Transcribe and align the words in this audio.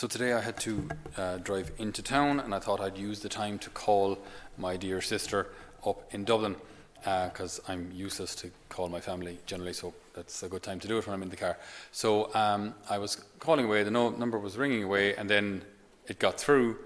So 0.00 0.06
today 0.06 0.32
I 0.32 0.40
had 0.40 0.56
to 0.60 0.88
uh, 1.18 1.36
drive 1.36 1.72
into 1.76 2.00
town, 2.00 2.40
and 2.40 2.54
I 2.54 2.58
thought 2.58 2.80
I'd 2.80 2.96
use 2.96 3.20
the 3.20 3.28
time 3.28 3.58
to 3.58 3.68
call 3.68 4.18
my 4.56 4.74
dear 4.78 5.02
sister 5.02 5.48
up 5.84 6.14
in 6.14 6.24
Dublin 6.24 6.56
because 7.00 7.58
uh, 7.58 7.72
I'm 7.72 7.92
useless 7.92 8.34
to 8.36 8.50
call 8.70 8.88
my 8.88 8.98
family 8.98 9.40
generally, 9.44 9.74
so 9.74 9.92
that's 10.14 10.42
a 10.42 10.48
good 10.48 10.62
time 10.62 10.80
to 10.80 10.88
do 10.88 10.96
it 10.96 11.06
when 11.06 11.12
I'm 11.12 11.22
in 11.22 11.28
the 11.28 11.36
car. 11.36 11.58
So 11.92 12.34
um, 12.34 12.72
I 12.88 12.96
was 12.96 13.16
calling 13.40 13.66
away, 13.66 13.82
the 13.82 13.90
no- 13.90 14.08
number 14.08 14.38
was 14.38 14.56
ringing 14.56 14.84
away, 14.84 15.16
and 15.16 15.28
then 15.28 15.60
it 16.06 16.18
got 16.18 16.40
through, 16.40 16.78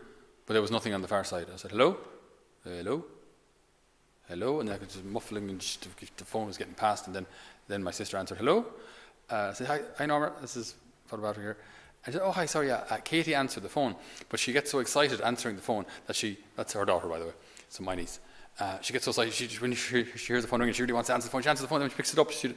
but 0.46 0.54
there 0.54 0.62
was 0.62 0.72
nothing 0.72 0.92
on 0.92 1.00
the 1.00 1.06
far 1.06 1.22
side. 1.22 1.46
I 1.54 1.56
said, 1.56 1.70
Hello? 1.70 1.96
Hello? 2.64 3.04
Hello? 4.26 4.58
And 4.58 4.68
I 4.68 4.76
was 4.76 4.88
just 4.88 5.04
muffling, 5.04 5.50
and 5.50 5.60
just, 5.60 5.86
the 6.16 6.24
phone 6.24 6.48
was 6.48 6.58
getting 6.58 6.74
passed, 6.74 7.06
and 7.06 7.14
then, 7.14 7.26
then 7.68 7.80
my 7.80 7.92
sister 7.92 8.16
answered, 8.16 8.38
Hello? 8.38 8.66
Uh, 9.30 9.50
I 9.50 9.52
said, 9.52 9.68
Hi, 9.68 9.82
hi 9.98 10.06
Norma, 10.06 10.32
this 10.40 10.56
is 10.56 10.74
Father 11.06 11.22
Batter 11.22 11.40
here. 11.40 11.56
I 12.06 12.10
said, 12.10 12.20
oh, 12.22 12.32
hi, 12.32 12.44
sorry, 12.46 12.70
uh, 12.70 12.80
Katie 13.02 13.34
answered 13.34 13.62
the 13.62 13.68
phone. 13.68 13.96
But 14.28 14.38
she 14.40 14.52
gets 14.52 14.70
so 14.70 14.80
excited 14.80 15.20
answering 15.20 15.56
the 15.56 15.62
phone 15.62 15.86
that 16.06 16.16
she, 16.16 16.38
that's 16.56 16.72
her 16.74 16.84
daughter, 16.84 17.08
by 17.08 17.18
the 17.18 17.26
way, 17.26 17.32
so 17.68 17.82
my 17.82 17.94
niece. 17.94 18.20
Uh, 18.60 18.78
she 18.80 18.92
gets 18.92 19.04
so 19.04 19.10
excited, 19.10 19.32
she, 19.32 19.58
when 19.58 19.72
she, 19.72 20.04
she, 20.04 20.26
hears 20.26 20.42
the 20.42 20.48
phone 20.48 20.60
ringing, 20.60 20.74
she 20.74 20.82
really 20.82 20.92
wants 20.92 21.08
to 21.08 21.14
answer 21.14 21.26
the 21.26 21.32
phone. 21.32 21.42
She 21.42 21.48
answers 21.48 21.62
the 21.62 21.68
phone, 21.68 21.80
then 21.80 21.90
she 21.90 21.96
picks 21.96 22.12
it 22.12 22.18
up, 22.18 22.30
she 22.30 22.54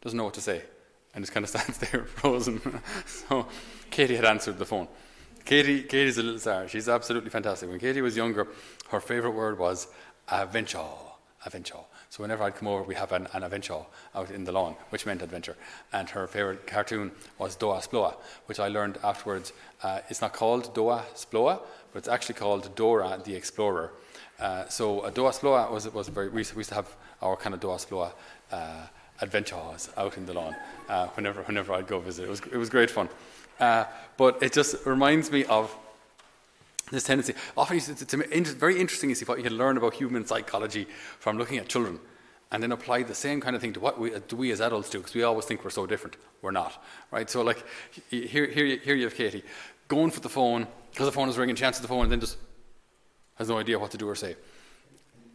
doesn't 0.00 0.16
know 0.16 0.24
what 0.24 0.34
to 0.34 0.40
say. 0.40 0.62
And 1.14 1.22
just 1.22 1.32
kind 1.32 1.44
of 1.44 1.50
stands 1.50 1.78
there 1.78 2.04
frozen. 2.04 2.60
so 3.06 3.46
Katie 3.90 4.16
had 4.16 4.24
answered 4.24 4.58
the 4.58 4.66
phone. 4.66 4.88
Katie, 5.44 5.82
Katie's 5.82 6.18
a 6.18 6.22
little 6.22 6.40
star. 6.40 6.66
She's 6.68 6.88
absolutely 6.88 7.30
fantastic. 7.30 7.68
When 7.68 7.78
Katie 7.78 8.00
was 8.00 8.16
younger, 8.16 8.48
her 8.88 9.00
favourite 9.00 9.34
word 9.34 9.58
was 9.58 9.88
adventure, 10.28 10.80
adventure. 11.44 11.78
So 12.14 12.22
whenever 12.22 12.44
I'd 12.44 12.54
come 12.54 12.68
over, 12.68 12.84
we 12.84 12.94
have 12.94 13.10
an, 13.10 13.26
an 13.32 13.42
adventure 13.42 13.80
out 14.14 14.30
in 14.30 14.44
the 14.44 14.52
lawn, 14.52 14.76
which 14.90 15.04
meant 15.04 15.20
adventure. 15.20 15.56
And 15.92 16.08
her 16.10 16.28
favourite 16.28 16.64
cartoon 16.64 17.10
was 17.38 17.56
Doa 17.56 17.82
Sploa, 17.84 18.14
which 18.46 18.60
I 18.60 18.68
learned 18.68 18.98
afterwards. 19.02 19.52
Uh, 19.82 19.98
it's 20.08 20.20
not 20.20 20.32
called 20.32 20.72
Doa 20.76 21.02
Sploa, 21.16 21.60
but 21.92 21.98
it's 21.98 22.06
actually 22.06 22.36
called 22.36 22.72
Dora 22.76 23.20
the 23.24 23.34
Explorer. 23.34 23.90
Uh, 24.38 24.68
so 24.68 25.00
uh, 25.00 25.10
Doa 25.10 25.32
Sploa 25.36 25.68
was, 25.72 25.92
was 25.92 26.06
very, 26.06 26.28
we 26.28 26.38
used 26.38 26.68
to 26.68 26.74
have 26.76 26.94
our 27.20 27.34
kind 27.36 27.52
of 27.52 27.58
Doa 27.58 27.84
Sploa 27.84 28.12
uh, 28.52 28.86
adventures 29.20 29.90
out 29.96 30.16
in 30.16 30.24
the 30.24 30.34
lawn 30.34 30.54
uh, 30.88 31.08
whenever, 31.16 31.42
whenever 31.42 31.72
I'd 31.72 31.88
go 31.88 31.98
visit. 31.98 32.26
It 32.26 32.30
was, 32.30 32.40
it 32.42 32.56
was 32.56 32.70
great 32.70 32.90
fun. 32.90 33.08
Uh, 33.58 33.86
but 34.16 34.40
it 34.40 34.52
just 34.52 34.86
reminds 34.86 35.32
me 35.32 35.46
of 35.46 35.76
this 36.90 37.04
tendency. 37.04 37.34
Often 37.56 37.76
it's, 37.76 37.88
it's, 37.88 38.14
it's 38.14 38.50
very 38.50 38.80
interesting 38.80 39.10
to 39.10 39.14
see 39.14 39.24
what 39.24 39.38
you 39.38 39.44
can 39.44 39.56
learn 39.56 39.76
about 39.76 39.94
human 39.94 40.26
psychology 40.26 40.86
from 41.18 41.38
looking 41.38 41.58
at 41.58 41.68
children 41.68 41.98
and 42.52 42.62
then 42.62 42.72
apply 42.72 43.02
the 43.02 43.14
same 43.14 43.40
kind 43.40 43.56
of 43.56 43.62
thing 43.62 43.72
to 43.72 43.80
what 43.80 43.98
we, 43.98 44.14
uh, 44.14 44.20
do 44.28 44.36
we 44.36 44.52
as 44.52 44.60
adults 44.60 44.90
do, 44.90 44.98
because 44.98 45.14
we 45.14 45.22
always 45.22 45.44
think 45.44 45.64
we're 45.64 45.70
so 45.70 45.86
different. 45.86 46.16
We're 46.40 46.52
not, 46.52 46.82
right? 47.10 47.28
So, 47.28 47.42
like, 47.42 47.64
here, 48.10 48.46
here, 48.46 48.76
here 48.76 48.94
you 48.94 49.04
have 49.04 49.14
Katie 49.14 49.42
going 49.88 50.10
for 50.10 50.20
the 50.20 50.28
phone 50.28 50.66
because 50.90 51.06
the 51.06 51.12
phone 51.12 51.28
is 51.28 51.36
ringing, 51.36 51.56
she 51.56 51.64
answers 51.64 51.82
the 51.82 51.88
phone, 51.88 52.04
and 52.04 52.12
then 52.12 52.20
just 52.20 52.38
has 53.36 53.48
no 53.48 53.58
idea 53.58 53.78
what 53.78 53.90
to 53.90 53.98
do 53.98 54.08
or 54.08 54.14
say. 54.14 54.36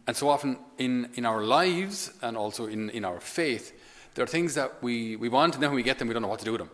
And 0.06 0.16
so 0.16 0.28
often 0.28 0.58
in, 0.78 1.10
in 1.14 1.26
our 1.26 1.42
lives 1.42 2.10
and 2.22 2.36
also 2.36 2.66
in, 2.66 2.88
in 2.90 3.04
our 3.04 3.20
faith, 3.20 3.78
there 4.14 4.24
are 4.24 4.28
things 4.28 4.54
that 4.54 4.82
we, 4.82 5.16
we 5.16 5.28
want, 5.28 5.54
and 5.54 5.62
then 5.62 5.70
when 5.70 5.76
we 5.76 5.82
get 5.82 5.98
them, 5.98 6.08
we 6.08 6.14
don't 6.14 6.22
know 6.22 6.28
what 6.28 6.38
to 6.38 6.44
do 6.44 6.52
with 6.52 6.60
them. 6.60 6.70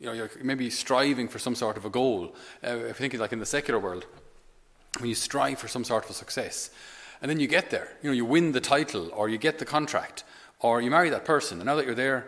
You 0.00 0.06
know, 0.06 0.12
you're 0.12 0.30
maybe 0.42 0.70
striving 0.70 1.28
for 1.28 1.38
some 1.38 1.54
sort 1.54 1.76
of 1.76 1.84
a 1.84 1.90
goal. 1.90 2.34
Uh, 2.64 2.76
if 2.76 2.98
you 2.98 3.08
think 3.08 3.20
like 3.20 3.32
in 3.34 3.38
the 3.38 3.46
secular 3.46 3.78
world, 3.78 4.06
when 4.98 5.08
you 5.08 5.14
strive 5.14 5.58
for 5.58 5.68
some 5.68 5.84
sort 5.84 6.04
of 6.04 6.10
a 6.10 6.14
success, 6.14 6.70
and 7.20 7.30
then 7.30 7.38
you 7.38 7.46
get 7.46 7.70
there, 7.70 7.92
you 8.02 8.08
know, 8.08 8.14
you 8.14 8.24
win 8.24 8.52
the 8.52 8.60
title, 8.60 9.10
or 9.14 9.28
you 9.28 9.36
get 9.36 9.58
the 9.58 9.66
contract, 9.66 10.24
or 10.60 10.80
you 10.80 10.90
marry 10.90 11.10
that 11.10 11.26
person, 11.26 11.58
and 11.58 11.66
now 11.66 11.76
that 11.76 11.84
you're 11.84 11.94
there, 11.94 12.26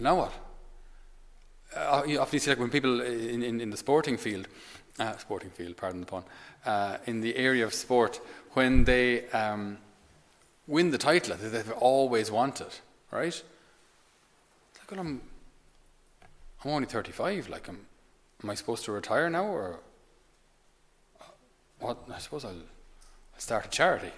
now 0.00 0.16
what? 0.16 0.32
Uh, 1.74 2.02
you 2.06 2.20
often 2.20 2.38
see 2.38 2.50
like 2.50 2.58
when 2.58 2.70
people 2.70 3.00
in, 3.00 3.42
in, 3.42 3.60
in 3.60 3.70
the 3.70 3.76
sporting 3.76 4.16
field, 4.16 4.46
uh, 5.00 5.16
sporting 5.16 5.50
field, 5.50 5.76
pardon 5.76 6.00
the 6.00 6.06
pun, 6.06 6.22
uh, 6.66 6.98
in 7.06 7.20
the 7.20 7.36
area 7.36 7.64
of 7.64 7.74
sport, 7.74 8.20
when 8.52 8.84
they 8.84 9.28
um, 9.30 9.76
win 10.68 10.90
the 10.90 10.98
title 10.98 11.36
that 11.36 11.48
they've 11.48 11.72
always 11.72 12.30
wanted, 12.30 12.72
right? 13.10 13.42
Well, 14.90 15.00
I'm, 15.00 15.20
I'm 16.64 16.70
only 16.70 16.86
35. 16.86 17.48
Like, 17.48 17.68
am, 17.68 17.86
am 18.42 18.50
I 18.50 18.54
supposed 18.54 18.84
to 18.84 18.92
retire 18.92 19.30
now, 19.30 19.44
or 19.44 19.80
uh, 21.20 21.24
what? 21.80 21.98
I 22.12 22.18
suppose 22.18 22.44
I'll, 22.44 22.54
start 23.36 23.66
a 23.66 23.68
charity. 23.68 24.12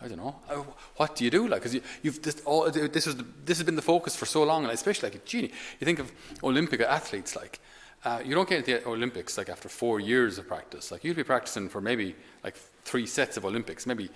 I 0.00 0.08
don't 0.08 0.18
know. 0.18 0.36
Uh, 0.48 0.62
what 0.96 1.16
do 1.16 1.24
you 1.24 1.30
do? 1.30 1.48
Like, 1.48 1.62
because 1.62 1.74
you, 1.74 1.82
have 2.04 2.22
this, 2.22 2.40
all, 2.44 2.70
this, 2.70 3.06
was 3.06 3.16
the, 3.16 3.26
this 3.44 3.58
has 3.58 3.64
been 3.64 3.76
the 3.76 3.82
focus 3.82 4.14
for 4.14 4.26
so 4.26 4.44
long, 4.44 4.64
and 4.64 4.72
especially 4.72 5.08
like, 5.10 5.16
a 5.16 5.24
genie, 5.26 5.50
you 5.80 5.84
think 5.84 5.98
of 5.98 6.12
Olympic 6.42 6.80
athletes, 6.80 7.34
like, 7.34 7.60
uh, 8.04 8.20
you 8.24 8.34
don't 8.34 8.48
get 8.48 8.58
into 8.58 8.78
the 8.78 8.88
Olympics 8.88 9.38
like 9.38 9.48
after 9.48 9.68
four 9.68 9.98
years 9.98 10.38
of 10.38 10.46
practice. 10.46 10.92
Like, 10.92 11.04
you'd 11.04 11.16
be 11.16 11.24
practicing 11.24 11.68
for 11.68 11.80
maybe 11.80 12.14
like 12.44 12.54
three 12.84 13.06
sets 13.06 13.36
of 13.36 13.44
Olympics, 13.44 13.86
maybe 13.86 14.10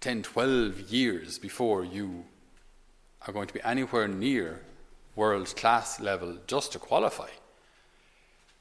10, 0.00 0.22
12 0.22 0.80
years 0.90 1.38
before 1.38 1.84
you 1.84 2.24
are 3.26 3.32
going 3.32 3.46
to 3.46 3.54
be 3.54 3.62
anywhere 3.62 4.08
near 4.08 4.62
world 5.16 5.54
class 5.56 5.98
level 5.98 6.38
just 6.46 6.72
to 6.72 6.78
qualify. 6.78 7.28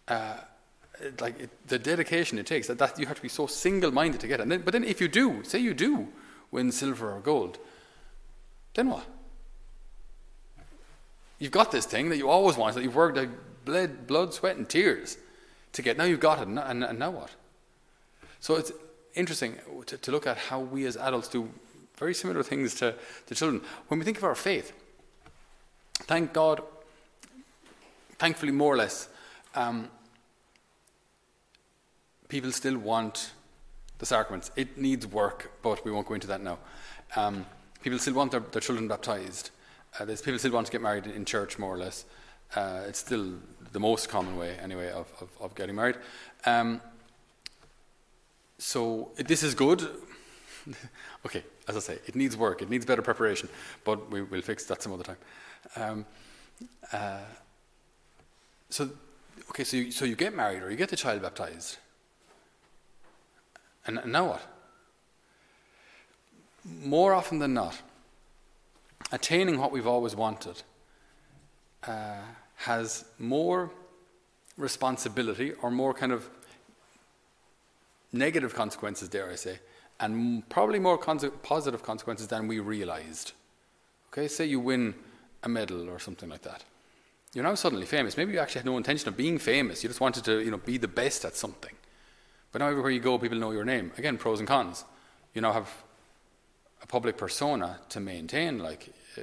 Uh, 0.08 0.38
like 1.20 1.40
it, 1.40 1.50
the 1.68 1.78
dedication 1.78 2.40
it 2.40 2.46
takes, 2.46 2.68
that, 2.68 2.78
that 2.78 2.98
you 2.98 3.06
have 3.06 3.18
to 3.18 3.22
be 3.22 3.30
so 3.30 3.48
single 3.48 3.92
minded 3.92 4.22
to 4.22 4.28
get 4.28 4.40
it. 4.40 4.48
Then, 4.48 4.62
but 4.62 4.72
then, 4.72 4.84
if 4.84 5.02
you 5.02 5.08
do, 5.08 5.44
say 5.44 5.60
you 5.60 5.74
do 5.74 6.08
win 6.52 6.72
silver 6.72 7.12
or 7.12 7.20
gold, 7.20 7.60
then 8.74 8.90
what? 8.90 9.06
You've 11.38 11.52
got 11.52 11.72
this 11.72 11.86
thing 11.86 12.10
that 12.10 12.18
you 12.18 12.30
always 12.30 12.56
wanted, 12.56 12.76
that 12.76 12.84
you've 12.84 12.96
worked 12.96 13.18
out 13.18 13.28
blood, 13.66 14.08
blood, 14.08 14.34
sweat, 14.34 14.56
and 14.56 14.70
tears 14.70 15.18
to 15.74 15.82
get. 15.82 15.98
Now 15.98 16.06
you've 16.06 16.20
got 16.20 16.40
it, 16.40 16.48
and, 16.48 16.60
and, 16.60 16.84
and 16.84 17.00
now 17.00 17.12
what? 17.12 17.32
So 18.40 18.56
it's 18.56 18.72
interesting 19.16 19.56
to, 19.88 19.98
to, 19.98 20.12
look 20.12 20.28
at 20.28 20.38
how 20.38 20.60
we 20.60 20.86
as 20.86 20.96
adults 20.98 21.28
do 21.28 21.50
very 21.98 22.14
similar 22.14 22.44
things 22.44 22.76
to, 22.76 22.96
to 23.28 23.36
children. 23.36 23.62
When 23.88 24.00
we 24.00 24.06
think 24.06 24.18
of 24.18 24.24
our 24.24 24.36
faith, 24.36 24.72
thank 26.04 26.34
God, 26.34 26.62
thankfully, 28.18 28.52
more 28.52 28.74
or 28.74 28.78
less, 28.78 29.10
um, 29.56 29.90
people 32.28 32.52
still 32.52 32.78
want 32.78 33.32
the 34.00 34.06
sacraments. 34.06 34.52
It 34.56 34.78
needs 34.78 35.08
work, 35.08 35.52
but 35.62 35.84
we 35.86 35.92
won't 35.92 36.08
go 36.08 36.14
into 36.14 36.28
that 36.28 36.42
now. 36.42 36.58
Um, 37.16 37.46
people 37.82 38.00
still 38.00 38.14
want 38.14 38.32
their, 38.32 38.42
their 38.42 38.62
children 38.62 38.88
baptized. 38.88 39.52
Uh, 40.00 40.06
people 40.06 40.40
still 40.40 40.52
want 40.52 40.66
to 40.68 40.72
get 40.72 40.82
married 40.82 41.08
in 41.08 41.24
church, 41.24 41.58
more 41.58 41.74
or 41.74 41.78
less. 41.78 42.06
Uh, 42.56 42.82
it's 42.88 43.00
still 43.00 43.34
the 43.72 43.80
most 43.80 44.10
common 44.10 44.38
way, 44.38 44.58
anyway, 44.62 44.90
of, 44.90 45.08
of, 45.22 45.30
of 45.40 45.56
getting 45.56 45.76
married. 45.76 45.98
Um, 46.46 46.82
so 48.58 49.12
this 49.18 49.44
is 49.44 49.54
good. 49.54 49.88
okay, 51.26 51.44
as 51.68 51.76
I 51.76 51.80
say, 51.80 52.00
it 52.06 52.16
needs 52.16 52.36
work. 52.36 52.62
It 52.62 52.70
needs 52.70 52.86
better 52.86 53.02
preparation, 53.02 53.50
but 53.84 54.10
we 54.12 54.22
will 54.22 54.42
fix 54.42 54.66
that 54.66 54.82
some 54.82 54.94
other 54.94 55.04
time. 55.04 55.18
Um, 55.76 56.06
uh, 56.92 57.20
so, 58.70 58.90
okay, 59.50 59.64
so 59.64 59.78
you, 59.78 59.92
so 59.92 60.06
you 60.06 60.16
get 60.16 60.36
married 60.36 60.64
or 60.64 60.70
you 60.72 60.78
get 60.78 60.90
the 60.90 60.96
child 60.96 61.22
baptized, 61.22 61.78
and, 63.88 64.00
now 64.06 64.30
what? 64.30 64.42
More 66.64 67.14
often 67.14 67.40
than 67.40 67.54
not, 67.54 67.80
attaining 69.12 69.60
what 69.60 69.72
we've 69.72 69.86
always 69.86 70.16
wanted 70.16 70.64
uh, 71.88 72.16
has 72.56 73.06
more 73.20 73.72
responsibility 74.58 75.52
or 75.62 75.70
more 75.70 75.94
kind 75.94 76.12
of 76.12 76.28
negative 78.12 78.56
consequences, 78.56 79.10
dare 79.10 79.30
I 79.30 79.36
say, 79.36 79.60
and 80.00 80.48
probably 80.50 80.80
more 80.80 80.98
positive 80.98 81.84
consequences 81.84 82.28
than 82.28 82.48
we 82.48 82.60
realized. 82.60 83.32
Okay, 84.12 84.28
say 84.28 84.46
you 84.46 84.60
win 84.60 84.96
a 85.44 85.50
medal 85.50 85.90
or 85.90 86.00
something 86.00 86.30
like 86.30 86.42
that. 86.42 86.64
You're 87.34 87.44
now 87.44 87.56
suddenly 87.56 87.86
famous. 87.86 88.18
Maybe 88.18 88.34
you 88.34 88.40
actually 88.40 88.60
had 88.60 88.66
no 88.66 88.78
intention 88.78 89.10
of 89.10 89.18
being 89.18 89.38
famous. 89.38 89.84
You 89.84 89.90
just 89.90 90.00
wanted 90.00 90.24
to, 90.26 90.40
you 90.40 90.52
know, 90.52 90.58
be 90.58 90.78
the 90.78 90.88
best 90.88 91.26
at 91.26 91.36
something. 91.36 91.74
But 92.52 92.60
now 92.60 92.70
everywhere 92.70 92.92
you 92.92 93.02
go, 93.02 93.18
people 93.18 93.38
know 93.38 93.52
your 93.52 93.66
name. 93.66 93.92
Again, 93.98 94.18
pros 94.18 94.40
and 94.40 94.48
cons. 94.48 94.86
You 95.34 95.42
now 95.42 95.52
have 95.52 95.70
a 96.82 96.88
public 96.88 97.18
persona 97.18 97.80
to 97.90 98.00
maintain. 98.00 98.60
Like, 98.60 98.88
uh, 99.18 99.22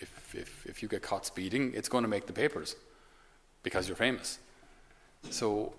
if, 0.00 0.34
if, 0.34 0.66
if 0.66 0.82
you 0.82 0.88
get 0.88 1.02
caught 1.02 1.24
speeding, 1.24 1.72
it's 1.74 1.88
going 1.88 2.02
to 2.02 2.08
make 2.08 2.26
the 2.26 2.32
papers 2.32 2.74
because 3.62 3.86
you're 3.86 3.96
famous. 3.96 4.40
So 5.30 5.72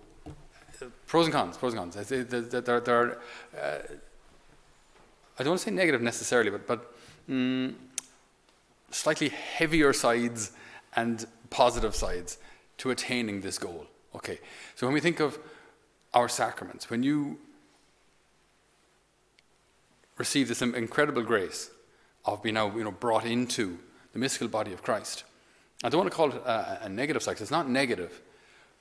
pros 1.06 1.26
and 1.26 1.34
cons, 1.34 1.58
pros 1.58 1.74
and 1.74 1.82
cons. 1.82 2.08
There, 2.08 2.24
there, 2.24 2.80
there 2.80 2.96
are, 2.96 3.20
uh, 3.60 3.80
I 5.40 5.44
don't 5.44 5.52
want 5.52 5.62
to 5.62 5.66
say 5.66 5.72
negative 5.72 6.02
necessarily, 6.02 6.50
but, 6.50 6.66
but 6.68 6.94
mm, 7.30 7.74
slightly 8.92 9.30
heavier 9.30 9.94
sides 9.94 10.52
and 10.96 11.26
positive 11.50 11.96
sides 11.96 12.38
to 12.80 12.90
attaining 12.90 13.42
this 13.42 13.58
goal. 13.58 13.86
Okay, 14.16 14.40
so 14.76 14.88
when 14.88 14.94
we 14.94 15.00
think 15.00 15.20
of 15.20 15.38
our 16.14 16.28
sacraments, 16.28 16.90
when 16.90 17.04
you 17.04 17.38
receive 20.18 20.48
this 20.48 20.62
incredible 20.62 21.22
grace 21.22 21.70
of 22.26 22.42
being 22.42 22.56
now 22.56 22.76
you 22.76 22.84
know, 22.84 22.92
brought 22.92 23.26
into 23.26 23.78
the 24.14 24.20
mystical 24.20 24.48
body 24.48 24.74
of 24.74 24.82
Christ, 24.82 25.24
I 25.84 25.90
don't 25.90 26.00
want 26.00 26.12
to 26.12 26.16
call 26.16 26.32
it 26.32 26.42
a, 26.46 26.86
a 26.86 26.90
negative 26.90 27.22
side, 27.22 27.40
it's 27.40 27.52
not 27.52 27.70
negative, 27.70 28.22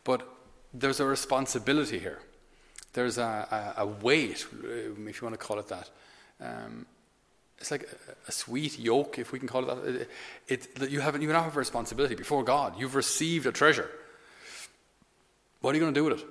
but 0.05 0.27
there's 0.73 1.01
a 1.01 1.05
responsibility 1.05 1.99
here. 1.99 2.21
There's 2.95 3.19
a, 3.19 3.75
a, 3.77 3.83
a 3.83 3.87
weight, 3.87 4.47
if 4.63 5.21
you 5.21 5.27
want 5.27 5.35
to 5.35 5.37
call 5.37 5.59
it 5.59 5.69
that. 5.69 5.91
Um, 6.41 6.87
it's 7.59 7.71
like 7.71 7.85
a, 7.85 8.29
a, 8.29 8.33
sweet 8.33 8.79
yoke, 8.79 9.19
if 9.19 9.33
we 9.33 9.39
can 9.39 9.49
call 9.49 9.69
it 9.69 9.85
that. 9.85 10.09
It, 10.49 10.69
it, 10.83 10.91
you, 10.91 11.01
have, 11.01 11.21
you 11.21 11.29
now 11.29 11.43
have 11.43 11.57
a 11.57 11.59
responsibility 11.59 12.15
before 12.15 12.45
God. 12.45 12.79
You've 12.79 12.95
received 12.95 13.47
a 13.47 13.53
treasure. 13.53 13.91
What 15.61 15.71
are 15.71 15.79
you 15.79 15.81
going 15.81 15.95
to 15.95 16.01
do 16.01 16.05
with 16.05 16.21
it? 16.21 16.27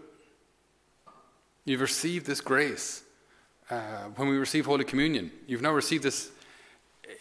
You've 1.66 1.82
received 1.82 2.28
this 2.28 2.42
grace. 2.42 3.04
Uh, 3.70 4.04
when 4.16 4.28
we 4.28 4.38
receive 4.38 4.68
Holy 4.68 4.86
Communion, 4.86 5.32
you've 5.48 5.64
now 5.64 5.72
received 5.72 6.04
this, 6.04 6.30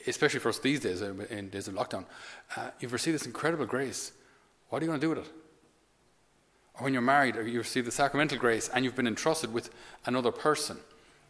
especially 0.07 0.41
for 0.41 0.51
us 0.51 0.59
these 0.59 0.81
days, 0.81 1.01
uh, 1.01 1.15
in 1.31 1.49
days 1.49 1.67
of 1.67 1.75
lockdown, 1.75 2.05
uh, 2.57 2.69
you've 2.81 2.93
received 2.93 3.15
this 3.15 3.27
incredible 3.27 3.65
grace. 3.65 4.13
What 4.69 4.83
are 4.83 4.85
you 4.85 4.91
going 4.91 5.01
to 5.01 5.07
do 5.07 5.11
with 5.11 5.27
it? 5.27 5.33
Or 6.75 6.85
when 6.85 6.93
you're 6.93 7.03
married, 7.03 7.37
or 7.37 7.47
you 7.47 7.59
receive 7.59 7.87
the 7.87 7.91
sacramental 7.91 8.37
grace 8.37 8.69
and 8.69 8.85
you've 8.85 8.97
been 8.97 9.07
entrusted 9.07 9.55
with 9.55 9.71
another 10.05 10.31
person. 10.31 10.77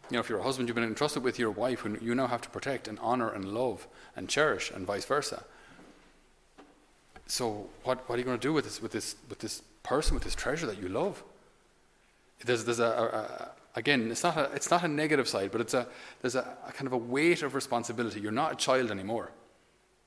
You 0.09 0.15
know, 0.15 0.19
if 0.19 0.29
you're 0.29 0.39
a 0.39 0.43
husband, 0.43 0.69
you've 0.69 0.75
been 0.75 0.83
entrusted 0.83 1.23
with 1.23 1.39
your 1.39 1.51
wife, 1.51 1.79
who 1.79 1.97
you 1.99 2.13
now 2.13 2.27
have 2.27 2.41
to 2.41 2.49
protect 2.49 2.87
and 2.87 2.99
honor 2.99 3.29
and 3.29 3.45
love 3.45 3.87
and 4.15 4.29
cherish, 4.29 4.69
and 4.69 4.85
vice 4.85 5.05
versa. 5.05 5.43
So, 7.27 7.69
what, 7.83 8.07
what 8.07 8.15
are 8.15 8.19
you 8.19 8.25
going 8.25 8.37
to 8.37 8.41
do 8.41 8.53
with 8.53 8.65
this, 8.65 8.81
with 8.81 8.91
this, 8.91 9.15
with 9.29 9.39
this 9.39 9.63
person, 9.81 10.13
with 10.13 10.23
this 10.23 10.35
treasure 10.35 10.67
that 10.67 10.79
you 10.79 10.89
love? 10.89 11.23
There's, 12.45 12.65
there's 12.65 12.79
a, 12.79 12.85
a, 12.85 12.87
a 12.87 13.51
again, 13.75 14.11
it's 14.11 14.23
not 14.23 14.37
a, 14.37 14.51
it's 14.53 14.69
not 14.69 14.83
a 14.83 14.87
negative 14.87 15.27
side, 15.27 15.51
but 15.51 15.61
it's 15.61 15.73
a, 15.73 15.87
there's 16.21 16.35
a, 16.35 16.57
a 16.67 16.71
kind 16.71 16.85
of 16.85 16.93
a 16.93 16.97
weight 16.97 17.41
of 17.41 17.55
responsibility. 17.55 18.19
You're 18.19 18.31
not 18.31 18.53
a 18.53 18.55
child 18.55 18.91
anymore. 18.91 19.31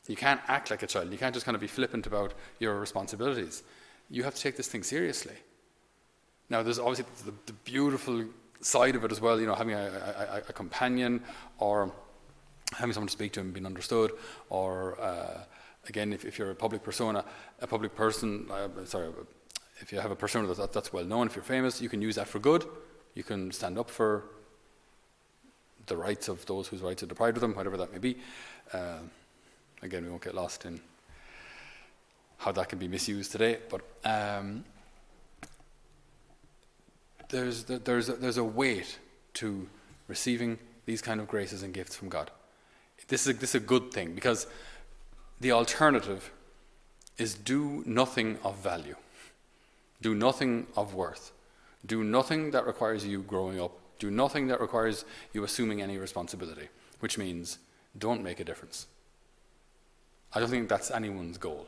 You 0.07 0.17
can't 0.17 0.41
act 0.49 0.71
like 0.71 0.83
a 0.83 0.87
child. 0.87 1.13
You 1.13 1.19
can't 1.19 1.35
just 1.35 1.45
kind 1.45 1.55
of 1.55 1.61
be 1.61 1.67
flippant 1.67 2.07
about 2.07 2.35
your 2.61 2.79
responsibilities. 2.79 3.63
You 4.11 4.23
have 4.23 4.35
to 4.35 4.41
take 4.41 4.57
this 4.57 4.69
thing 4.69 4.83
seriously. 4.83 5.35
Now, 6.49 6.63
there's 6.63 6.79
obviously 6.79 7.05
the, 7.27 7.35
the 7.47 7.53
beautiful 7.53 8.25
side 8.61 8.97
of 8.97 9.05
it 9.05 9.13
as 9.13 9.21
well, 9.21 9.41
you 9.41 9.47
know, 9.47 9.55
having 9.55 9.75
a, 9.75 10.41
a, 10.47 10.49
a, 10.49 10.53
companion 10.53 11.23
or 11.59 11.93
having 12.77 12.93
someone 12.93 13.09
to 13.09 13.13
speak 13.13 13.33
to 13.33 13.41
and 13.41 13.53
being 13.53 13.67
understood, 13.67 14.13
or 14.51 15.01
uh, 15.01 15.45
again, 15.89 16.13
if, 16.13 16.25
if, 16.25 16.39
you're 16.39 16.51
a 16.51 16.55
public 16.55 16.83
persona, 16.83 17.25
a 17.61 17.67
public 17.67 17.95
person, 17.95 18.47
uh, 18.51 18.69
sorry, 18.85 19.09
if 19.81 19.93
you 19.93 20.01
have 20.01 20.11
a 20.11 20.17
persona 20.17 20.53
that, 20.53 20.73
that's 20.73 20.93
well 20.93 21.05
known, 21.05 21.27
if 21.27 21.37
you're 21.37 21.45
famous, 21.45 21.81
you 21.81 21.89
can 21.89 22.03
use 22.03 22.17
that 22.17 22.27
for 22.27 22.39
good. 22.39 22.65
You 23.15 23.23
can 23.23 23.53
stand 23.53 23.79
up 23.79 23.91
for 23.91 24.25
the 25.87 25.97
rights 25.97 26.29
of 26.29 26.45
those 26.47 26.69
whose 26.69 26.83
rights 26.83 27.03
are 27.03 27.07
deprived 27.07 27.37
of 27.37 27.41
them, 27.41 27.55
whatever 27.55 27.77
that 27.77 27.93
may 27.93 27.99
be. 27.99 28.19
Uh, 28.73 28.99
again, 29.83 30.05
we 30.05 30.11
won't 30.11 30.23
get 30.23 30.35
lost 30.35 30.65
in 30.65 30.81
how 32.39 32.53
that 32.53 32.69
can 32.69 32.79
be 32.79 32.89
misused 32.89 33.33
today, 33.33 33.59
but 33.69 33.81
um, 34.05 34.65
there's, 37.29 37.65
there's, 37.65 38.09
a, 38.09 38.15
there's 38.15 38.37
a 38.37 38.45
weight 38.45 38.99
to 39.35 39.69
receiving 40.07 40.59
these 40.87 41.03
kind 41.03 41.21
of 41.21 41.29
graces 41.29 41.63
and 41.63 41.75
gifts 41.75 41.95
from 41.95 42.09
God. 42.09 42.31
This 43.09 43.27
is 43.27 43.37
a, 43.37 43.39
this 43.39 43.51
is 43.51 43.63
a 43.63 43.65
good 43.65 43.93
thing 43.93 44.15
because 44.15 44.47
the 45.41 45.53
alternative 45.53 46.31
is 47.17 47.35
do 47.35 47.83
nothing 47.87 48.39
of 48.43 48.57
value, 48.59 48.97
do 50.01 50.15
nothing 50.15 50.67
of 50.77 50.95
worth, 50.95 51.33
do 51.87 52.03
nothing 52.03 52.51
that 52.51 52.67
requires 52.67 53.07
you 53.07 53.23
growing 53.23 53.61
up, 53.61 53.73
do 53.99 54.11
nothing 54.11 54.47
that 54.49 54.61
requires 54.61 55.05
you 55.33 55.45
assuming 55.45 55.83
any 55.83 55.99
responsibility, 55.99 56.69
which 57.01 57.19
means 57.19 57.59
don't 57.97 58.23
make 58.23 58.41
a 58.41 58.45
difference. 58.45 58.87
I 60.35 60.41
don't 60.41 60.51
think 60.51 60.69
that's 60.69 60.91
anyone's 60.91 61.39
goal, 61.39 61.67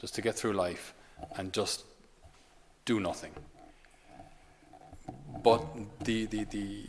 just 0.00 0.14
to 0.16 0.22
get 0.22 0.34
through 0.34 0.52
life 0.52 0.94
and 1.36 1.52
just 1.52 1.84
do 2.84 3.00
nothing. 3.00 3.32
But 5.44 5.62
the, 6.00 6.24
the, 6.24 6.44
the, 6.44 6.84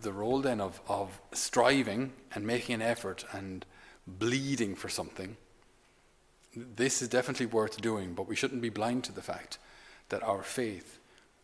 the 0.00 0.12
role 0.12 0.40
then 0.40 0.60
of, 0.60 0.80
of 0.88 1.20
striving 1.32 2.14
and 2.34 2.46
making 2.46 2.74
an 2.74 2.82
effort 2.82 3.24
and 3.32 3.66
bleeding 4.06 4.74
for 4.74 4.88
something, 4.88 5.36
this 6.56 7.02
is 7.02 7.08
definitely 7.08 7.46
worth 7.46 7.80
doing, 7.80 8.14
but 8.14 8.26
we 8.26 8.34
shouldn't 8.34 8.62
be 8.62 8.70
blind 8.70 9.04
to 9.04 9.12
the 9.12 9.20
fact 9.20 9.58
that 10.08 10.22
our 10.22 10.42
faith 10.42 10.98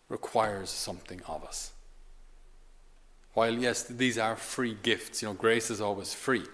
requires 0.08 0.70
something 0.70 1.20
of 1.28 1.44
us. 1.44 1.72
While, 3.34 3.58
yes, 3.58 3.82
these 3.82 4.16
are 4.16 4.34
free 4.34 4.76
gifts, 4.82 5.20
you 5.20 5.28
know, 5.28 5.34
grace 5.34 5.70
is 5.70 5.82
always 5.82 6.14
free. 6.14 6.44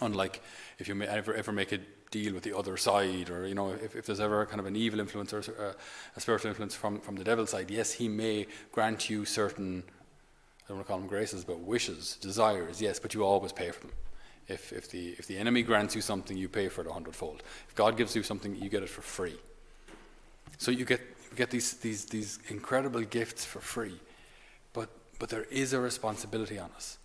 Unlike 0.00 0.42
if 0.78 0.88
you 0.88 1.00
ever, 1.02 1.32
ever 1.32 1.52
make 1.52 1.72
a 1.72 1.78
deal 2.10 2.34
with 2.34 2.42
the 2.42 2.56
other 2.56 2.76
side, 2.76 3.30
or 3.30 3.46
you 3.46 3.54
know, 3.54 3.70
if, 3.70 3.94
if 3.94 4.06
there's 4.06 4.20
ever 4.20 4.44
kind 4.46 4.60
of 4.60 4.66
an 4.66 4.76
evil 4.76 5.00
influence 5.00 5.32
or 5.32 5.38
a, 5.38 5.74
a 6.16 6.20
spiritual 6.20 6.48
influence 6.48 6.74
from, 6.74 7.00
from 7.00 7.16
the 7.16 7.24
devil's 7.24 7.50
side, 7.50 7.70
yes, 7.70 7.92
he 7.92 8.08
may 8.08 8.46
grant 8.72 9.08
you 9.08 9.24
certain, 9.24 9.84
I 10.64 10.68
don't 10.68 10.78
want 10.78 10.86
to 10.86 10.90
call 10.90 10.98
them 10.98 11.08
graces, 11.08 11.44
but 11.44 11.60
wishes, 11.60 12.16
desires, 12.20 12.82
yes, 12.82 12.98
but 12.98 13.14
you 13.14 13.24
always 13.24 13.52
pay 13.52 13.70
for 13.70 13.80
them. 13.80 13.92
If, 14.48 14.72
if, 14.72 14.90
the, 14.90 15.10
if 15.10 15.28
the 15.28 15.38
enemy 15.38 15.62
grants 15.62 15.94
you 15.94 16.00
something, 16.00 16.36
you 16.36 16.48
pay 16.48 16.68
for 16.68 16.80
it 16.80 16.88
a 16.88 16.92
hundredfold. 16.92 17.44
If 17.68 17.76
God 17.76 17.96
gives 17.96 18.16
you 18.16 18.24
something, 18.24 18.56
you 18.56 18.68
get 18.68 18.82
it 18.82 18.88
for 18.88 19.02
free. 19.02 19.36
So 20.58 20.72
you 20.72 20.84
get, 20.84 21.00
you 21.30 21.36
get 21.36 21.50
these, 21.50 21.74
these, 21.74 22.06
these 22.06 22.40
incredible 22.48 23.02
gifts 23.02 23.44
for 23.44 23.60
free. 23.60 24.00
But, 24.72 24.88
but 25.20 25.28
there 25.28 25.44
is 25.44 25.72
a 25.72 25.78
responsibility 25.78 26.58
on 26.58 26.70
us. 26.74 26.98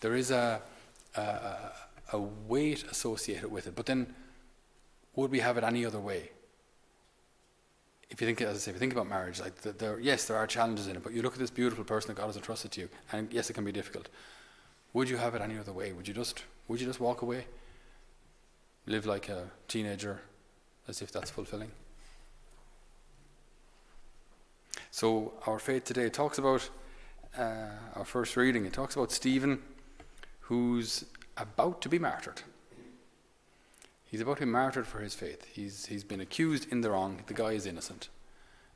There 0.00 0.16
is 0.16 0.32
a, 0.32 0.60
a, 1.14 1.20
a 2.12 2.18
weight 2.18 2.82
associated 2.90 3.52
with 3.52 3.68
it. 3.68 3.76
But 3.76 3.86
then 3.86 4.12
would 5.14 5.30
we 5.30 5.40
have 5.40 5.56
it 5.56 5.64
any 5.64 5.84
other 5.84 6.00
way? 6.00 6.30
If 8.10 8.20
you 8.20 8.26
think, 8.26 8.42
as 8.42 8.56
I 8.56 8.58
say, 8.58 8.70
if 8.70 8.76
you 8.76 8.80
think 8.80 8.92
about 8.92 9.08
marriage, 9.08 9.40
like 9.40 9.56
the, 9.56 9.72
there, 9.72 9.98
yes, 9.98 10.26
there 10.26 10.36
are 10.36 10.46
challenges 10.46 10.86
in 10.86 10.96
it, 10.96 11.02
but 11.02 11.12
you 11.12 11.22
look 11.22 11.32
at 11.32 11.38
this 11.38 11.50
beautiful 11.50 11.84
person 11.84 12.08
that 12.08 12.20
God 12.20 12.26
has 12.26 12.36
entrusted 12.36 12.70
to 12.72 12.82
you, 12.82 12.88
and 13.10 13.32
yes, 13.32 13.48
it 13.48 13.54
can 13.54 13.64
be 13.64 13.72
difficult. 13.72 14.08
Would 14.92 15.08
you 15.08 15.16
have 15.16 15.34
it 15.34 15.40
any 15.40 15.58
other 15.58 15.72
way? 15.72 15.92
Would 15.92 16.06
you 16.06 16.12
just, 16.12 16.44
would 16.68 16.80
you 16.80 16.86
just 16.86 17.00
walk 17.00 17.22
away, 17.22 17.46
live 18.86 19.06
like 19.06 19.30
a 19.30 19.50
teenager, 19.66 20.20
as 20.88 21.00
if 21.00 21.10
that's 21.10 21.30
fulfilling? 21.30 21.70
So 24.90 25.32
our 25.46 25.58
faith 25.58 25.84
today 25.84 26.10
talks 26.10 26.36
about 26.36 26.68
uh, 27.38 27.68
our 27.94 28.04
first 28.04 28.36
reading. 28.36 28.66
It 28.66 28.74
talks 28.74 28.94
about 28.94 29.10
Stephen, 29.10 29.62
who's 30.40 31.06
about 31.38 31.80
to 31.80 31.88
be 31.88 31.98
martyred. 31.98 32.42
He's 34.12 34.20
about 34.20 34.36
to 34.36 34.44
be 34.44 34.50
martyred 34.50 34.86
for 34.86 35.00
his 35.00 35.14
faith. 35.14 35.46
He's, 35.50 35.86
he's 35.86 36.04
been 36.04 36.20
accused 36.20 36.70
in 36.70 36.82
the 36.82 36.90
wrong. 36.90 37.20
The 37.28 37.32
guy 37.32 37.52
is 37.52 37.64
innocent. 37.64 38.10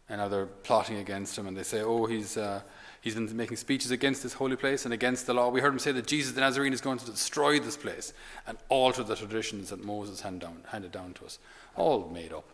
And 0.08 0.18
now 0.18 0.28
they're 0.28 0.46
plotting 0.46 0.96
against 0.96 1.36
him, 1.36 1.46
and 1.46 1.54
they 1.54 1.62
say, 1.62 1.82
oh, 1.82 2.06
he's, 2.06 2.38
uh, 2.38 2.62
he's 3.02 3.16
been 3.16 3.36
making 3.36 3.58
speeches 3.58 3.90
against 3.90 4.22
this 4.22 4.32
holy 4.32 4.56
place 4.56 4.86
and 4.86 4.94
against 4.94 5.26
the 5.26 5.34
law. 5.34 5.50
We 5.50 5.60
heard 5.60 5.74
him 5.74 5.78
say 5.78 5.92
that 5.92 6.06
Jesus 6.06 6.32
the 6.32 6.40
Nazarene 6.40 6.72
is 6.72 6.80
going 6.80 6.96
to 7.00 7.04
destroy 7.04 7.60
this 7.60 7.76
place 7.76 8.14
and 8.46 8.56
alter 8.70 9.02
the 9.02 9.14
traditions 9.14 9.68
that 9.68 9.84
Moses 9.84 10.22
hand 10.22 10.40
down, 10.40 10.62
handed 10.68 10.92
down 10.92 11.12
to 11.14 11.26
us. 11.26 11.38
All 11.76 12.08
made 12.08 12.32
up. 12.32 12.48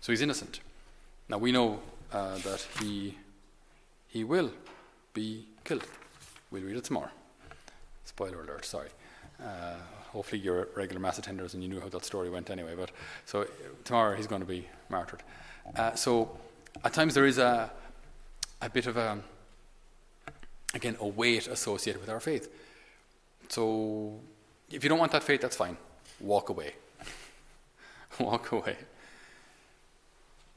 So 0.00 0.12
he's 0.12 0.22
innocent. 0.22 0.60
Now 1.28 1.38
we 1.38 1.50
know 1.50 1.80
uh, 2.12 2.38
that 2.38 2.64
he, 2.78 3.16
he 4.06 4.22
will 4.22 4.52
be 5.12 5.48
killed. 5.64 5.88
We'll 6.52 6.62
read 6.62 6.76
it 6.76 6.84
tomorrow. 6.84 7.10
Spoiler 8.04 8.44
alert, 8.44 8.64
sorry. 8.64 8.90
Uh, 9.42 9.74
hopefully 10.12 10.40
you're 10.40 10.62
a 10.62 10.66
regular 10.76 11.00
mass 11.00 11.18
attenders 11.18 11.54
and 11.54 11.62
you 11.62 11.68
knew 11.68 11.80
how 11.80 11.88
that 11.88 12.04
story 12.04 12.30
went 12.30 12.50
anyway. 12.50 12.74
But 12.76 12.90
so 13.24 13.46
tomorrow 13.84 14.16
he's 14.16 14.26
going 14.26 14.42
to 14.42 14.46
be 14.46 14.68
martyred. 14.88 15.22
Uh, 15.76 15.94
so 15.94 16.36
at 16.84 16.92
times 16.92 17.14
there 17.14 17.26
is 17.26 17.38
a 17.38 17.70
a 18.60 18.70
bit 18.70 18.86
of 18.86 18.96
a 18.96 19.18
again 20.74 20.96
a 21.00 21.06
weight 21.06 21.46
associated 21.48 22.00
with 22.00 22.10
our 22.10 22.20
faith. 22.20 22.48
So 23.48 24.20
if 24.70 24.82
you 24.82 24.88
don't 24.88 24.98
want 24.98 25.12
that 25.12 25.22
faith, 25.22 25.40
that's 25.40 25.56
fine. 25.56 25.76
Walk 26.20 26.48
away. 26.48 26.74
walk 28.18 28.52
away. 28.52 28.76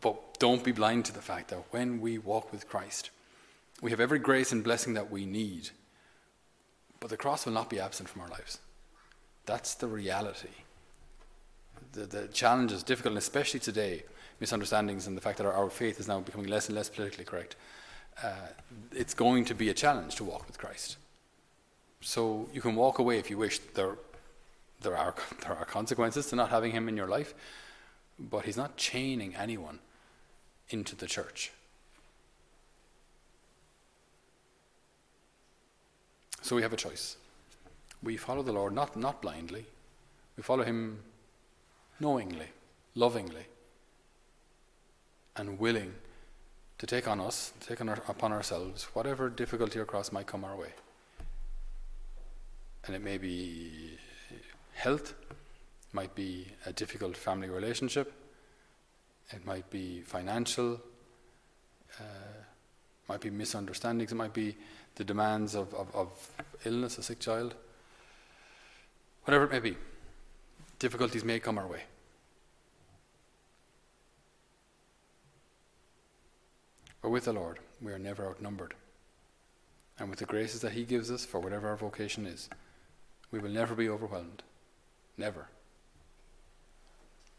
But 0.01 0.39
don't 0.39 0.63
be 0.63 0.71
blind 0.71 1.05
to 1.05 1.13
the 1.13 1.21
fact 1.21 1.49
that 1.49 1.63
when 1.71 1.99
we 1.99 2.17
walk 2.17 2.51
with 2.51 2.69
Christ, 2.69 3.09
we 3.81 3.91
have 3.91 3.99
every 3.99 4.19
grace 4.19 4.51
and 4.51 4.63
blessing 4.63 4.93
that 4.93 5.11
we 5.11 5.25
need. 5.25 5.69
But 6.99 7.09
the 7.09 7.17
cross 7.17 7.45
will 7.45 7.53
not 7.53 7.69
be 7.69 7.79
absent 7.79 8.07
from 8.09 8.21
our 8.21 8.29
lives. 8.29 8.59
That's 9.45 9.75
the 9.75 9.87
reality. 9.87 10.49
The, 11.93 12.05
the 12.05 12.27
challenge 12.27 12.71
is 12.71 12.83
difficult, 12.83 13.11
and 13.11 13.17
especially 13.17 13.59
today, 13.59 14.03
misunderstandings 14.39 15.07
and 15.07 15.15
the 15.15 15.21
fact 15.21 15.37
that 15.37 15.45
our, 15.45 15.53
our 15.53 15.69
faith 15.69 15.99
is 15.99 16.07
now 16.07 16.19
becoming 16.19 16.47
less 16.47 16.67
and 16.67 16.75
less 16.75 16.89
politically 16.89 17.25
correct. 17.25 17.55
Uh, 18.21 18.47
it's 18.91 19.13
going 19.13 19.45
to 19.45 19.53
be 19.53 19.69
a 19.69 19.73
challenge 19.73 20.15
to 20.15 20.23
walk 20.23 20.47
with 20.47 20.57
Christ. 20.57 20.97
So 22.01 22.49
you 22.53 22.61
can 22.61 22.75
walk 22.75 22.99
away 22.99 23.17
if 23.17 23.29
you 23.29 23.37
wish. 23.37 23.59
There, 23.59 23.97
there, 24.81 24.97
are, 24.97 25.15
there 25.41 25.55
are 25.55 25.65
consequences 25.65 26.27
to 26.27 26.35
not 26.35 26.49
having 26.49 26.71
Him 26.71 26.89
in 26.89 26.97
your 26.97 27.07
life, 27.07 27.33
but 28.19 28.45
He's 28.45 28.57
not 28.57 28.77
chaining 28.77 29.35
anyone 29.35 29.79
into 30.69 30.95
the 30.95 31.07
church. 31.07 31.51
So 36.41 36.55
we 36.55 36.61
have 36.61 36.73
a 36.73 36.77
choice 36.77 37.17
we 38.03 38.17
follow 38.17 38.43
the 38.43 38.53
Lord 38.53 38.73
not, 38.73 38.95
not 38.95 39.21
blindly, 39.21 39.65
we 40.37 40.43
follow 40.43 40.63
Him 40.63 40.99
knowingly, 41.99 42.47
lovingly 42.93 43.45
and 45.37 45.59
willing 45.59 45.93
to 46.77 46.85
take 46.85 47.07
on 47.07 47.19
us, 47.19 47.53
take 47.59 47.81
on 47.81 47.89
our, 47.89 47.99
upon 48.07 48.31
ourselves, 48.31 48.83
whatever 48.93 49.29
difficulty 49.29 49.79
or 49.79 49.85
cross 49.85 50.11
might 50.11 50.27
come 50.27 50.43
our 50.43 50.55
way. 50.55 50.69
And 52.85 52.95
it 52.95 53.01
may 53.01 53.17
be 53.17 53.97
health, 54.73 55.13
might 55.93 56.13
be 56.15 56.47
a 56.65 56.73
difficult 56.73 57.15
family 57.15 57.49
relationship, 57.49 58.13
it 59.31 59.45
might 59.45 59.69
be 59.69 60.01
financial, 60.01 60.79
uh, 61.99 62.03
might 63.09 63.21
be 63.21 63.29
misunderstandings, 63.29 64.11
it 64.11 64.15
might 64.15 64.33
be 64.33 64.55
the 64.95 65.03
demands 65.03 65.55
of, 65.55 65.73
of, 65.73 65.93
of 65.95 66.29
illness, 66.65 66.97
a 66.97 67.03
sick 67.03 67.19
child, 67.19 67.55
whatever 69.25 69.45
it 69.45 69.51
may 69.51 69.59
be. 69.59 69.77
Difficulties 70.79 71.23
may 71.23 71.39
come 71.39 71.57
our 71.57 71.67
way. 71.67 71.83
But 77.01 77.09
with 77.09 77.25
the 77.25 77.33
Lord, 77.33 77.59
we 77.81 77.91
are 77.91 77.99
never 77.99 78.25
outnumbered. 78.25 78.73
And 79.99 80.09
with 80.09 80.19
the 80.19 80.25
graces 80.25 80.61
that 80.61 80.73
He 80.73 80.83
gives 80.83 81.11
us 81.11 81.25
for 81.25 81.39
whatever 81.39 81.67
our 81.67 81.75
vocation 81.75 82.25
is, 82.25 82.49
we 83.31 83.39
will 83.39 83.49
never 83.49 83.75
be 83.75 83.89
overwhelmed. 83.89 84.43
Never. 85.17 85.47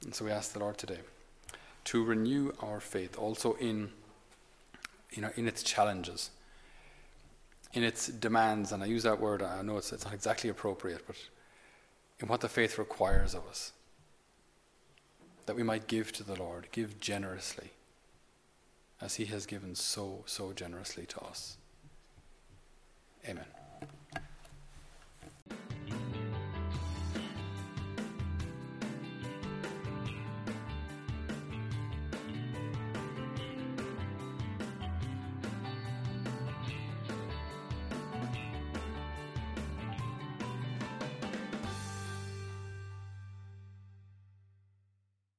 And 0.04 0.14
so 0.14 0.24
we 0.24 0.30
ask 0.30 0.52
the 0.52 0.58
Lord 0.58 0.78
today 0.78 1.00
to 1.84 2.04
renew 2.04 2.52
our 2.60 2.80
faith 2.80 3.18
also 3.18 3.54
in, 3.54 3.90
you 5.12 5.22
know, 5.22 5.30
in 5.36 5.46
its 5.46 5.62
challenges, 5.62 6.30
in 7.72 7.82
its 7.82 8.08
demands, 8.08 8.72
and 8.72 8.82
I 8.82 8.86
use 8.86 9.02
that 9.04 9.20
word, 9.20 9.42
I 9.42 9.62
know 9.62 9.76
it's, 9.76 9.92
it's 9.92 10.04
not 10.04 10.14
exactly 10.14 10.50
appropriate, 10.50 11.02
but 11.06 11.16
in 12.20 12.28
what 12.28 12.40
the 12.40 12.48
faith 12.48 12.78
requires 12.78 13.34
of 13.34 13.46
us. 13.46 13.72
That 15.46 15.56
we 15.56 15.62
might 15.62 15.86
give 15.86 16.12
to 16.12 16.24
the 16.24 16.34
Lord, 16.34 16.68
give 16.72 16.98
generously, 16.98 17.70
as 19.00 19.16
He 19.16 19.26
has 19.26 19.46
given 19.46 19.74
so, 19.74 20.22
so 20.26 20.52
generously 20.52 21.06
to 21.06 21.20
us. 21.20 21.56
Amen. 23.28 23.44